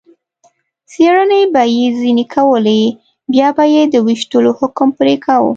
څېړنې 0.91 1.41
به 1.53 1.63
یې 1.75 1.85
ځنې 1.99 2.25
کولې، 2.33 2.81
بیا 3.31 3.47
به 3.55 3.63
یې 3.73 3.83
د 3.93 3.95
وېشتلو 4.05 4.51
حکم 4.59 4.87
پرې 4.99 5.15
کاوه. 5.25 5.49